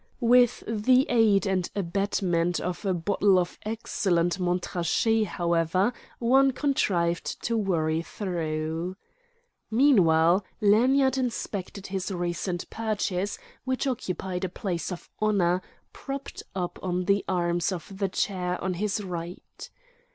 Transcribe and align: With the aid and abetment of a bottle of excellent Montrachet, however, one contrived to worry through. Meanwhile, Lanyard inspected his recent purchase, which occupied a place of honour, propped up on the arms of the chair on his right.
With 0.19 0.63
the 0.67 1.05
aid 1.09 1.45
and 1.45 1.69
abetment 1.75 2.59
of 2.59 2.85
a 2.87 2.93
bottle 2.95 3.37
of 3.37 3.59
excellent 3.63 4.39
Montrachet, 4.39 5.25
however, 5.25 5.93
one 6.17 6.53
contrived 6.53 7.39
to 7.43 7.55
worry 7.55 8.01
through. 8.01 8.95
Meanwhile, 9.69 10.43
Lanyard 10.59 11.19
inspected 11.19 11.85
his 11.85 12.09
recent 12.11 12.67
purchase, 12.71 13.37
which 13.63 13.85
occupied 13.85 14.43
a 14.43 14.49
place 14.49 14.91
of 14.91 15.07
honour, 15.21 15.61
propped 15.93 16.41
up 16.55 16.79
on 16.81 17.05
the 17.05 17.23
arms 17.27 17.71
of 17.71 17.95
the 17.99 18.09
chair 18.09 18.59
on 18.59 18.73
his 18.73 19.03
right. 19.03 19.69